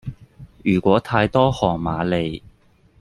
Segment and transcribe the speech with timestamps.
[0.63, 2.41] 如果太多韓瑪利